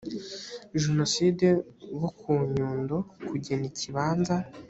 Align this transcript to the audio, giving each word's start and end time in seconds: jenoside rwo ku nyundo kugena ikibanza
jenoside 0.81 1.45
rwo 1.93 2.09
ku 2.19 2.31
nyundo 2.53 2.95
kugena 3.27 3.63
ikibanza 3.71 4.35